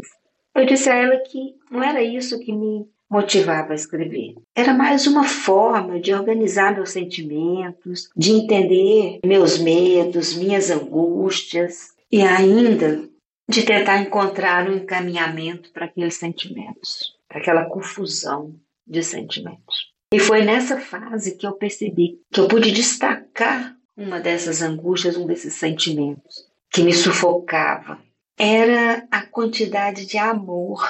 eu 0.55 0.65
disse 0.65 0.89
a 0.89 0.95
ela 0.95 1.17
que 1.17 1.55
não 1.69 1.83
era 1.83 2.01
isso 2.01 2.39
que 2.39 2.51
me 2.51 2.87
motivava 3.09 3.71
a 3.71 3.75
escrever. 3.75 4.35
Era 4.55 4.73
mais 4.73 5.07
uma 5.07 5.23
forma 5.23 5.99
de 5.99 6.13
organizar 6.13 6.73
meus 6.73 6.91
sentimentos, 6.91 8.09
de 8.15 8.31
entender 8.31 9.19
meus 9.25 9.57
medos, 9.59 10.35
minhas 10.35 10.69
angústias 10.69 11.95
e 12.11 12.21
ainda 12.21 13.07
de 13.47 13.63
tentar 13.63 14.01
encontrar 14.01 14.69
um 14.69 14.75
encaminhamento 14.75 15.71
para 15.71 15.85
aqueles 15.85 16.15
sentimentos, 16.15 17.15
para 17.29 17.39
aquela 17.39 17.65
confusão 17.65 18.55
de 18.87 19.03
sentimentos. 19.03 19.91
E 20.13 20.19
foi 20.19 20.43
nessa 20.43 20.79
fase 20.79 21.35
que 21.35 21.45
eu 21.45 21.53
percebi 21.53 22.21
que 22.31 22.39
eu 22.39 22.47
pude 22.47 22.71
destacar 22.71 23.75
uma 23.95 24.19
dessas 24.19 24.61
angústias, 24.61 25.17
um 25.17 25.25
desses 25.25 25.53
sentimentos 25.53 26.47
que 26.71 26.81
me 26.81 26.93
sufocava. 26.93 28.01
Era 28.37 29.05
a 29.11 29.25
quantidade 29.25 30.05
de 30.05 30.17
amor 30.17 30.81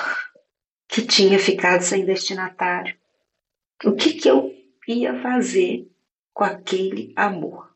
que 0.88 1.02
tinha 1.02 1.40
ficado 1.40 1.82
sem 1.82 2.06
destinatário. 2.06 2.96
O 3.84 3.94
que, 3.94 4.14
que 4.14 4.30
eu 4.30 4.54
ia 4.88 5.20
fazer 5.22 5.90
com 6.34 6.44
aquele 6.44 7.14
amor? 7.16 7.72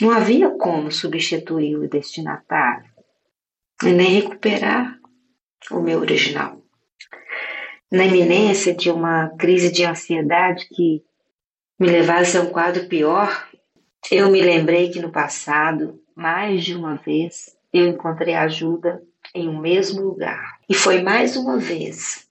Não 0.00 0.10
havia 0.10 0.50
como 0.50 0.90
substituir 0.90 1.76
o 1.76 1.88
destinatário 1.88 2.90
e 3.82 3.92
nem 3.92 4.20
recuperar 4.20 4.98
o 5.70 5.80
meu 5.80 6.00
original 6.00 6.61
na 7.92 8.06
iminência 8.06 8.74
de 8.74 8.90
uma 8.90 9.28
crise 9.36 9.70
de 9.70 9.84
ansiedade 9.84 10.66
que 10.70 11.04
me 11.78 11.90
levasse 11.90 12.38
a 12.38 12.40
um 12.40 12.46
quadro 12.46 12.86
pior, 12.86 13.46
eu 14.10 14.30
me 14.30 14.40
lembrei 14.40 14.88
que 14.88 14.98
no 14.98 15.12
passado, 15.12 16.00
mais 16.16 16.64
de 16.64 16.74
uma 16.74 16.96
vez, 16.96 17.54
eu 17.70 17.86
encontrei 17.86 18.32
ajuda 18.32 19.02
em 19.34 19.46
um 19.46 19.60
mesmo 19.60 20.00
lugar. 20.00 20.58
E 20.66 20.74
foi 20.74 21.02
mais 21.02 21.36
uma 21.36 21.58
vez 21.58 22.26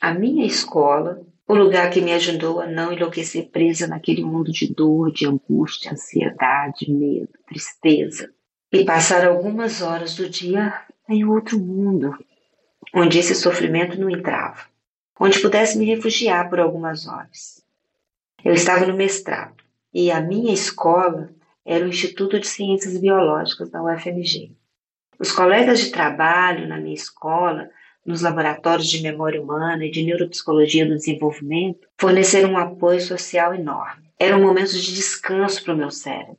a 0.00 0.12
minha 0.12 0.44
escola 0.44 1.22
o 1.46 1.54
lugar 1.54 1.90
que 1.90 2.00
me 2.00 2.12
ajudou 2.12 2.58
a 2.58 2.66
não 2.66 2.92
enlouquecer 2.92 3.50
presa 3.50 3.86
naquele 3.86 4.24
mundo 4.24 4.50
de 4.50 4.74
dor, 4.74 5.12
de 5.12 5.28
angústia, 5.28 5.92
ansiedade, 5.92 6.90
medo, 6.90 7.28
tristeza. 7.46 8.30
E 8.72 8.84
passar 8.84 9.24
algumas 9.24 9.80
horas 9.80 10.16
do 10.16 10.28
dia 10.28 10.74
em 11.08 11.24
outro 11.24 11.56
mundo, 11.60 12.16
onde 12.92 13.20
esse 13.20 13.34
sofrimento 13.34 14.00
não 14.00 14.10
entrava 14.10 14.73
onde 15.24 15.40
pudesse 15.40 15.78
me 15.78 15.86
refugiar 15.86 16.50
por 16.50 16.60
algumas 16.60 17.08
horas. 17.08 17.64
Eu 18.44 18.52
estava 18.52 18.84
no 18.84 18.94
mestrado 18.94 19.56
e 19.92 20.10
a 20.10 20.20
minha 20.20 20.52
escola 20.52 21.30
era 21.64 21.82
o 21.82 21.88
Instituto 21.88 22.38
de 22.38 22.46
Ciências 22.46 22.98
Biológicas 22.98 23.70
da 23.70 23.82
UFMG. 23.82 24.52
Os 25.18 25.32
colegas 25.32 25.80
de 25.80 25.90
trabalho 25.90 26.68
na 26.68 26.76
minha 26.76 26.94
escola, 26.94 27.70
nos 28.04 28.20
laboratórios 28.20 28.86
de 28.86 29.02
memória 29.02 29.40
humana 29.40 29.86
e 29.86 29.90
de 29.90 30.02
neuropsicologia 30.02 30.84
do 30.84 30.94
desenvolvimento, 30.94 31.88
forneceram 31.96 32.50
um 32.50 32.58
apoio 32.58 33.00
social 33.00 33.54
enorme. 33.54 34.04
Eram 34.18 34.42
momentos 34.42 34.82
de 34.82 34.94
descanso 34.94 35.64
para 35.64 35.72
o 35.72 35.76
meu 35.76 35.90
cérebro. 35.90 36.36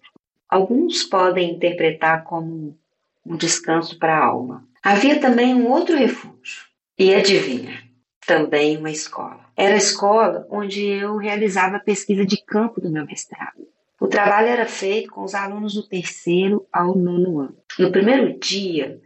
Alguns 0.47 1.01
podem 1.01 1.55
interpretar 1.55 2.23
como 2.23 2.77
um 3.25 3.35
descanso 3.35 3.97
para 3.97 4.15
a 4.15 4.25
alma. 4.25 4.63
Havia 4.83 5.19
também 5.19 5.55
um 5.55 5.71
outro 5.71 5.97
refúgio. 5.97 6.65
E 6.99 7.15
adivinha? 7.15 7.84
Também 8.25 8.77
uma 8.77 8.91
escola. 8.91 9.39
Era 9.55 9.75
a 9.75 9.77
escola 9.77 10.47
onde 10.49 10.83
eu 10.83 11.17
realizava 11.17 11.77
a 11.77 11.79
pesquisa 11.79 12.25
de 12.25 12.43
campo 12.43 12.81
do 12.81 12.89
meu 12.89 13.05
mestrado. 13.05 13.67
O 13.99 14.07
trabalho 14.07 14.47
era 14.47 14.65
feito 14.65 15.11
com 15.11 15.23
os 15.23 15.33
alunos 15.33 15.73
do 15.73 15.87
terceiro 15.87 16.67
ao 16.71 16.95
nono 16.95 17.39
ano. 17.39 17.57
No 17.79 17.91
primeiro 17.91 18.37
dia 18.37 18.99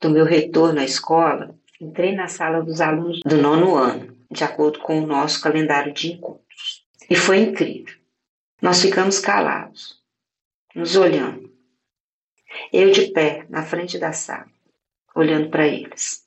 do 0.00 0.10
meu 0.10 0.24
retorno 0.24 0.80
à 0.80 0.84
escola, 0.84 1.54
entrei 1.80 2.14
na 2.14 2.28
sala 2.28 2.62
dos 2.62 2.80
alunos 2.80 3.20
do 3.24 3.36
nono 3.36 3.74
ano, 3.74 4.16
de 4.30 4.44
acordo 4.44 4.78
com 4.80 5.00
o 5.00 5.06
nosso 5.06 5.40
calendário 5.40 5.92
de 5.92 6.12
encontros. 6.12 6.84
E 7.08 7.16
foi 7.16 7.38
incrível. 7.38 7.94
Nós 8.62 8.80
ficamos 8.80 9.18
calados, 9.18 10.00
nos 10.74 10.96
olhando. 10.96 11.52
Eu 12.72 12.90
de 12.90 13.08
pé, 13.08 13.44
na 13.48 13.62
frente 13.62 13.98
da 13.98 14.12
sala, 14.12 14.46
olhando 15.14 15.50
para 15.50 15.66
eles. 15.66 16.23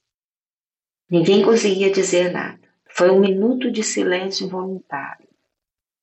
Ninguém 1.10 1.42
conseguia 1.42 1.90
dizer 1.90 2.32
nada. 2.32 2.60
Foi 2.90 3.10
um 3.10 3.20
minuto 3.20 3.72
de 3.72 3.84
silêncio 3.84 4.50
voluntário, 4.50 5.28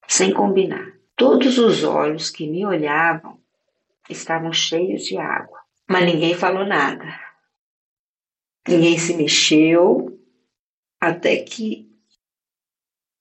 sem 0.06 0.32
combinar. 0.32 0.94
Todos 1.16 1.58
os 1.58 1.84
olhos 1.84 2.30
que 2.30 2.48
me 2.48 2.64
olhavam 2.64 3.38
estavam 4.08 4.52
cheios 4.52 5.04
de 5.04 5.16
água, 5.16 5.60
mas 5.88 6.04
ninguém 6.04 6.34
falou 6.34 6.64
nada. 6.64 7.04
Ninguém 8.66 8.98
se 8.98 9.14
mexeu 9.14 10.18
até 10.98 11.36
que 11.36 11.92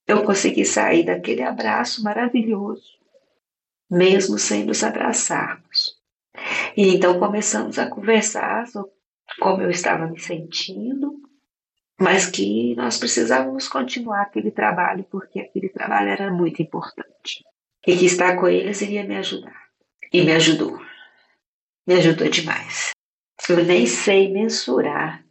eu 0.08 0.24
consegui 0.24 0.64
sair 0.66 1.04
daquele 1.04 1.44
abraço 1.44 2.04
maravilhoso, 2.04 2.98
mesmo 3.90 4.38
sem 4.38 4.64
nos 4.64 4.84
abraçarmos. 4.84 6.00
E 6.78 6.96
então 6.96 7.20
começamos 7.20 7.78
a 7.78 7.90
conversar 7.90 8.68
sobre 8.68 8.92
como 9.40 9.62
eu 9.62 9.70
estava 9.70 10.08
me 10.08 10.20
sentindo, 10.20 11.22
mas 12.00 12.26
que 12.26 12.76
nós 12.76 12.98
precisávamos 12.98 13.68
continuar 13.68 14.24
aquele 14.24 14.52
trabalho 14.52 15.04
porque 15.10 15.40
aquele 15.40 15.70
trabalho 15.70 16.10
era 16.10 16.32
muito 16.32 16.62
importante 16.62 17.44
e 17.86 17.98
que 17.98 18.06
estar 18.06 18.36
com 18.38 18.48
eles 18.48 18.82
iria 18.82 19.04
me 19.04 19.16
ajudar. 19.18 19.64
E 20.12 20.22
me 20.24 20.32
ajudou. 20.32 20.80
Me 21.86 21.96
ajudou 21.96 22.30
demais. 22.30 22.92
Eu 23.50 23.64
nem 23.64 23.86
sei 23.86 24.32
mensurar 24.32 25.24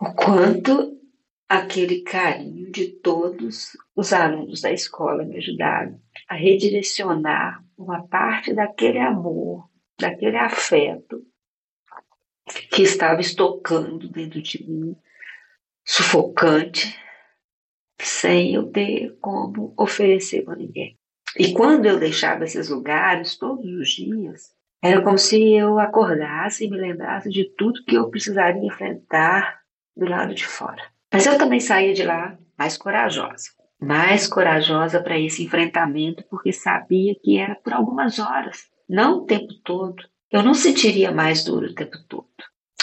o 0.00 0.14
quanto 0.14 0.96
aquele 1.48 2.02
carinho 2.02 2.70
de 2.70 2.88
todos 3.00 3.76
os 3.94 4.12
alunos 4.12 4.60
da 4.60 4.72
escola 4.72 5.24
me 5.24 5.36
ajudaram 5.36 6.00
a 6.28 6.34
redirecionar 6.34 7.62
uma 7.76 8.06
parte 8.08 8.54
daquele 8.54 8.98
amor, 8.98 9.68
daquele 9.98 10.36
afeto 10.36 11.22
que 12.72 12.82
estava 12.82 13.20
estocando 13.20 14.08
dentro 14.08 14.40
de 14.40 14.64
mim, 14.64 14.96
sufocante, 15.86 16.98
sem 18.00 18.54
eu 18.54 18.66
ter 18.70 19.16
como 19.20 19.72
oferecer 19.78 20.44
a 20.48 20.56
ninguém. 20.56 20.98
E 21.38 21.52
quando 21.52 21.86
eu 21.86 21.98
deixava 21.98 22.44
esses 22.44 22.68
lugares 22.68 23.36
todos 23.36 23.64
os 23.64 23.90
dias, 23.90 24.54
era 24.82 25.02
como 25.02 25.18
se 25.18 25.52
eu 25.52 25.78
acordasse 25.78 26.64
e 26.64 26.70
me 26.70 26.76
lembrasse 26.76 27.30
de 27.30 27.44
tudo 27.56 27.84
que 27.84 27.94
eu 27.94 28.10
precisaria 28.10 28.66
enfrentar 28.66 29.60
do 29.96 30.06
lado 30.06 30.34
de 30.34 30.46
fora. 30.46 30.82
Mas 31.12 31.26
eu 31.26 31.38
também 31.38 31.60
saía 31.60 31.94
de 31.94 32.02
lá 32.02 32.36
mais 32.58 32.76
corajosa. 32.76 33.50
Mais 33.80 34.26
corajosa 34.26 35.00
para 35.00 35.18
esse 35.18 35.44
enfrentamento, 35.44 36.24
porque 36.30 36.52
sabia 36.52 37.14
que 37.22 37.38
era 37.38 37.54
por 37.54 37.72
algumas 37.72 38.18
horas, 38.18 38.64
não 38.88 39.18
o 39.18 39.26
tempo 39.26 39.52
todo. 39.62 40.02
Eu 40.30 40.42
não 40.42 40.54
sentiria 40.54 41.12
mais 41.12 41.44
duro 41.44 41.66
o 41.66 41.74
tempo 41.74 41.96
todo. 42.08 42.26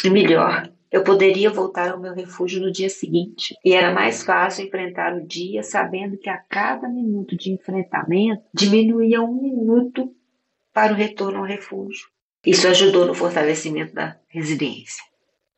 E 0.03 0.09
melhor, 0.09 0.71
eu 0.93 1.03
poderia 1.03 1.49
voltar 1.49 1.91
ao 1.91 1.99
meu 1.99 2.13
refúgio 2.13 2.61
no 2.61 2.71
dia 2.71 2.87
seguinte. 2.87 3.57
E 3.65 3.73
era 3.73 3.91
mais 3.91 4.21
fácil 4.23 4.67
enfrentar 4.67 5.15
o 5.15 5.25
dia 5.25 5.63
sabendo 5.63 6.19
que 6.19 6.29
a 6.29 6.37
cada 6.37 6.87
minuto 6.87 7.35
de 7.35 7.51
enfrentamento 7.51 8.43
diminuía 8.53 9.19
um 9.19 9.41
minuto 9.41 10.15
para 10.71 10.93
o 10.93 10.95
retorno 10.95 11.39
ao 11.39 11.45
refúgio. 11.45 12.05
Isso 12.45 12.67
ajudou 12.67 13.07
no 13.07 13.15
fortalecimento 13.15 13.91
da 13.91 14.19
resiliência. 14.27 15.03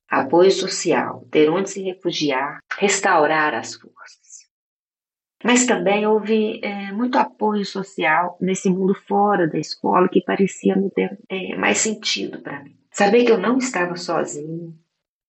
Apoio 0.10 0.52
social, 0.52 1.28
ter 1.30 1.50
onde 1.50 1.70
se 1.70 1.82
refugiar, 1.82 2.60
restaurar 2.78 3.54
as 3.54 3.76
forças. 3.76 4.46
Mas 5.44 5.66
também 5.66 6.08
houve 6.08 6.62
é, 6.64 6.94
muito 6.94 7.18
apoio 7.18 7.66
social 7.66 8.38
nesse 8.40 8.70
mundo 8.70 8.96
fora 9.06 9.50
da 9.50 9.60
escola 9.60 10.08
que 10.08 10.22
parecia 10.22 10.78
não 10.78 10.90
ter 10.90 11.20
é, 11.28 11.58
mais 11.58 11.80
sentido 11.80 12.42
para 12.42 12.64
mim. 12.64 12.78
Saber 12.90 13.26
que 13.26 13.32
eu 13.34 13.38
não 13.38 13.58
estava 13.58 13.98
sozinho, 13.98 14.74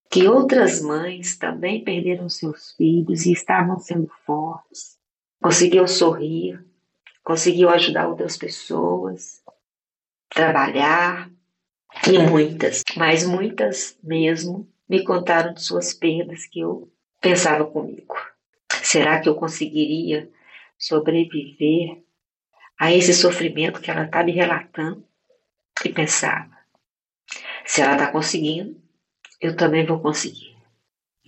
que 0.09 0.27
outras 0.27 0.81
mães 0.81 1.37
também 1.37 1.83
perderam 1.83 2.29
seus 2.29 2.71
filhos 2.73 3.25
e 3.25 3.31
estavam 3.31 3.79
sendo 3.79 4.09
fortes, 4.25 4.97
conseguiu 5.41 5.87
sorrir, 5.87 6.63
conseguiu 7.23 7.69
ajudar 7.69 8.07
outras 8.07 8.37
pessoas, 8.37 9.41
trabalhar, 10.29 11.29
e 12.05 12.19
muitas, 12.19 12.83
mas 12.95 13.25
muitas 13.25 13.97
mesmo, 14.03 14.69
me 14.87 15.03
contaram 15.03 15.53
de 15.53 15.61
suas 15.61 15.93
perdas 15.93 16.45
que 16.45 16.59
eu 16.59 16.91
pensava 17.19 17.65
comigo. 17.65 18.15
Será 18.81 19.19
que 19.19 19.27
eu 19.27 19.35
conseguiria 19.35 20.29
sobreviver 20.77 22.03
a 22.79 22.93
esse 22.93 23.13
sofrimento 23.13 23.81
que 23.81 23.91
ela 23.91 24.05
está 24.05 24.23
me 24.23 24.31
relatando? 24.31 25.05
E 25.83 25.89
pensava, 25.89 26.57
se 27.65 27.81
ela 27.81 27.93
está 27.93 28.11
conseguindo, 28.11 28.81
eu 29.39 29.55
também 29.55 29.85
vou 29.85 29.99
conseguir. 29.99 30.55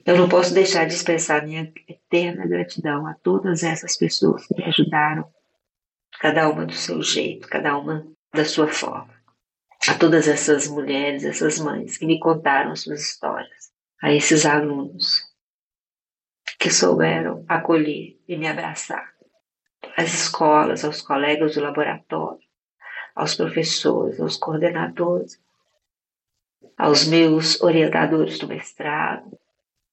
Eu 0.06 0.17
não 0.17 0.30
posso 0.30 0.54
deixar 0.54 0.86
de 0.86 0.93
expressar 0.93 1.45
minha 1.45 1.72
eterna 1.88 2.48
gratidão 2.48 3.06
a 3.06 3.13
todas 3.13 3.63
essas 3.63 3.95
pessoas 3.98 4.45
que 4.48 4.56
me 4.56 4.63
ajudaram, 4.63 5.30
cada 6.19 6.50
uma 6.50 6.65
do 6.65 6.74
seu 6.74 7.02
jeito, 7.02 7.48
cada 7.48 7.78
uma 7.78 8.08
da 8.34 8.45
sua 8.45 8.67
forma. 8.67 9.13
A 9.88 9.93
todas 9.93 10.28
essas 10.28 10.67
mulheres, 10.67 11.24
essas 11.24 11.60
mães 11.60 11.98
que 11.98 12.06
me 12.06 12.19
contaram 12.19 12.76
suas 12.76 13.02
histórias, 13.02 13.72
a 14.02 14.12
esses 14.12 14.45
alunos 14.45 15.30
que 16.60 16.69
souberam 16.69 17.45
acolher 17.48 18.19
e 18.28 18.36
me 18.36 18.48
abraçar, 18.48 19.13
às 19.95 20.13
escolas, 20.13 20.84
aos 20.84 21.02
colegas 21.02 21.56
do 21.56 21.62
laboratório, 21.62 22.43
aos 23.15 23.36
professores, 23.36 24.19
aos 24.19 24.38
coordenadores, 24.38 25.39
aos 26.79 27.05
meus 27.05 27.61
orientadores 27.61 28.39
do 28.39 28.47
mestrado, 28.47 29.37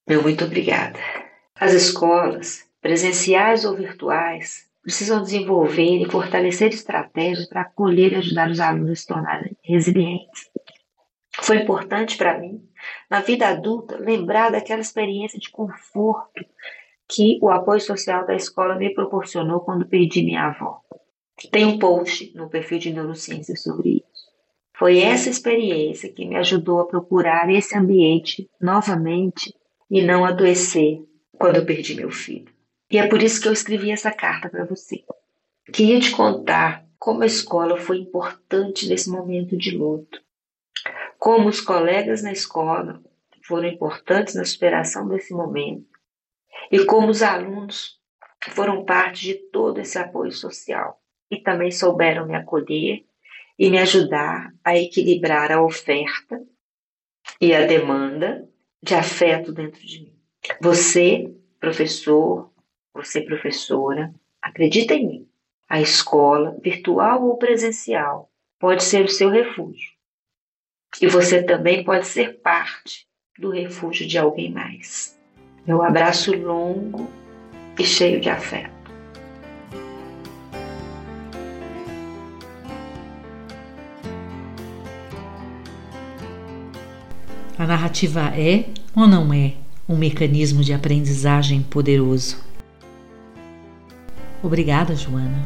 meu 0.06 0.22
muito 0.22 0.44
obrigada. 0.44 1.00
As 1.58 1.72
escolas, 1.72 2.64
presenciais 2.80 3.64
ou 3.64 3.74
virtuais, 3.74 4.68
precisam 4.82 5.20
desenvolver 5.20 6.00
e 6.00 6.08
fortalecer 6.08 6.68
estratégias 6.68 7.48
para 7.48 7.62
acolher 7.62 8.12
e 8.12 8.16
ajudar 8.16 8.48
os 8.48 8.60
alunos 8.60 8.90
a 8.90 8.94
se 8.94 9.06
tornarem 9.06 9.56
resilientes. 9.62 10.48
Foi 11.40 11.56
importante 11.56 12.16
para 12.16 12.38
mim, 12.38 12.62
na 13.10 13.20
vida 13.20 13.48
adulta, 13.48 13.98
lembrar 13.98 14.52
daquela 14.52 14.80
experiência 14.80 15.40
de 15.40 15.50
conforto 15.50 16.44
que 17.08 17.38
o 17.42 17.50
apoio 17.50 17.80
social 17.80 18.24
da 18.24 18.36
escola 18.36 18.76
me 18.76 18.94
proporcionou 18.94 19.60
quando 19.60 19.88
perdi 19.88 20.22
minha 20.22 20.46
avó. 20.46 20.80
Tem 21.50 21.64
um 21.64 21.80
post 21.80 22.32
no 22.36 22.48
perfil 22.48 22.78
de 22.78 22.92
neurociência 22.92 23.56
sobre 23.56 23.88
isso. 23.96 24.05
Foi 24.78 24.98
essa 24.98 25.30
experiência 25.30 26.12
que 26.12 26.26
me 26.26 26.36
ajudou 26.36 26.80
a 26.80 26.86
procurar 26.86 27.50
esse 27.50 27.76
ambiente 27.76 28.50
novamente 28.60 29.54
e 29.90 30.02
não 30.02 30.24
adoecer 30.24 31.02
quando 31.32 31.56
eu 31.56 31.64
perdi 31.64 31.94
meu 31.94 32.10
filho. 32.10 32.52
E 32.90 32.98
é 32.98 33.06
por 33.06 33.22
isso 33.22 33.40
que 33.40 33.48
eu 33.48 33.52
escrevi 33.52 33.90
essa 33.90 34.12
carta 34.12 34.50
para 34.50 34.66
você. 34.66 35.02
Queria 35.72 35.98
te 35.98 36.10
contar 36.10 36.86
como 36.98 37.22
a 37.22 37.26
escola 37.26 37.78
foi 37.78 37.98
importante 37.98 38.86
nesse 38.86 39.08
momento 39.08 39.56
de 39.56 39.76
luto, 39.76 40.20
como 41.18 41.48
os 41.48 41.60
colegas 41.60 42.22
na 42.22 42.32
escola 42.32 43.02
foram 43.42 43.68
importantes 43.68 44.34
na 44.34 44.44
superação 44.44 45.08
desse 45.08 45.32
momento 45.32 45.86
e 46.70 46.84
como 46.84 47.08
os 47.08 47.22
alunos 47.22 47.98
foram 48.50 48.84
parte 48.84 49.22
de 49.22 49.34
todo 49.34 49.80
esse 49.80 49.98
apoio 49.98 50.32
social 50.32 51.00
e 51.30 51.38
também 51.38 51.70
souberam 51.70 52.26
me 52.26 52.34
acolher 52.34 53.04
e 53.58 53.70
me 53.70 53.78
ajudar 53.78 54.52
a 54.64 54.76
equilibrar 54.76 55.50
a 55.50 55.62
oferta 55.62 56.42
e 57.40 57.54
a 57.54 57.66
demanda 57.66 58.48
de 58.82 58.94
afeto 58.94 59.52
dentro 59.52 59.84
de 59.84 60.00
mim. 60.00 60.16
Você, 60.60 61.34
professor, 61.58 62.50
você, 62.94 63.20
professora, 63.20 64.14
acredita 64.40 64.94
em 64.94 65.06
mim. 65.06 65.28
A 65.68 65.80
escola, 65.80 66.56
virtual 66.62 67.26
ou 67.26 67.36
presencial, 67.36 68.30
pode 68.58 68.84
ser 68.84 69.04
o 69.04 69.08
seu 69.08 69.28
refúgio. 69.28 69.90
E 71.00 71.06
você 71.06 71.42
também 71.42 71.84
pode 71.84 72.06
ser 72.06 72.40
parte 72.40 73.06
do 73.38 73.50
refúgio 73.50 74.06
de 74.06 74.16
alguém 74.16 74.50
mais. 74.50 75.18
Meu 75.66 75.82
abraço 75.82 76.34
longo 76.34 77.10
e 77.78 77.84
cheio 77.84 78.20
de 78.20 78.30
afeto. 78.30 78.75
A 87.66 87.68
narrativa 87.68 88.32
é 88.32 88.66
ou 88.94 89.08
não 89.08 89.34
é 89.34 89.54
um 89.88 89.96
mecanismo 89.96 90.62
de 90.62 90.72
aprendizagem 90.72 91.62
poderoso? 91.62 92.36
Obrigada, 94.40 94.94
Joana. 94.94 95.44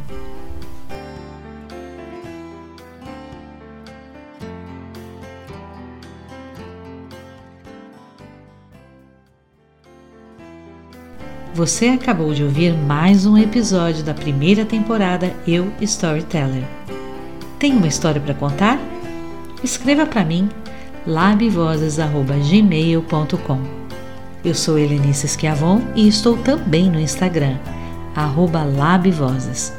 Você 11.55 11.87
acabou 11.87 12.35
de 12.35 12.45
ouvir 12.45 12.75
mais 12.75 13.25
um 13.25 13.39
episódio 13.39 14.05
da 14.05 14.13
primeira 14.13 14.67
temporada 14.67 15.35
Eu 15.49 15.73
Storyteller. 15.81 16.65
Tem 17.59 17.73
uma 17.73 17.89
história 17.89 18.21
para 18.21 18.35
contar? 18.35 18.79
Escreva 19.65 20.05
para 20.05 20.23
mim 20.23 20.51
labvozes@gmail.com. 21.07 23.61
Eu 24.45 24.55
sou 24.55 24.79
Helenice 24.79 25.29
Schiavon 25.29 25.83
e 25.95 26.09
estou 26.09 26.39
também 26.39 26.91
no 26.91 26.99
Instagram 26.99 27.59
@labvozes. 28.15 29.73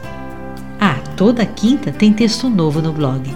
Ah, 0.79 0.99
toda 1.15 1.43
quinta 1.45 1.91
tem 1.91 2.13
texto 2.13 2.49
novo 2.49 2.81
no 2.81 2.93
blog. 2.93 3.29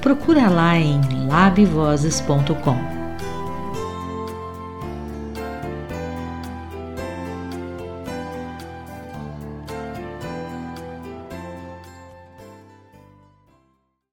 Procura 0.00 0.48
lá 0.48 0.78
em 0.78 1.00
labvozes.com. 1.26 3.03